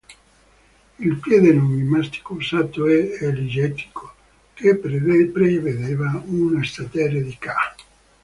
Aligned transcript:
Il 0.97 1.17
piede 1.19 1.53
numismatico 1.53 2.33
usato 2.33 2.87
è 2.87 2.95
l'eginetico 3.31 4.15
che 4.55 4.75
prevedeva 4.75 6.19
uno 6.25 6.63
statere 6.63 7.21
di 7.21 7.37
ca. 7.37 7.75